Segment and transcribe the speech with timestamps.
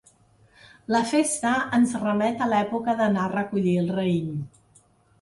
[0.95, 4.37] La festa ens remet a l'època d'anar a recollir el raïm.